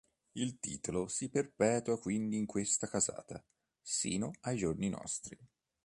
[0.33, 3.45] Il titolo si perpetua quindi in questa casata
[3.83, 5.37] sino ai giorni nostri.